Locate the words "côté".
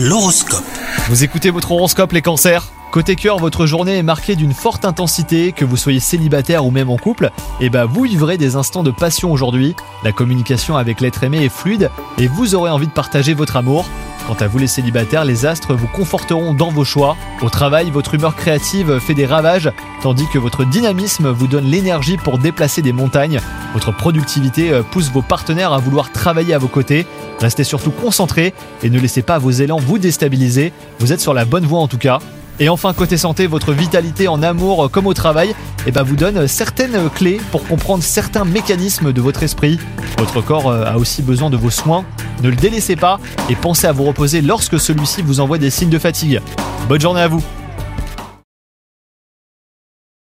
2.92-3.16, 32.92-33.16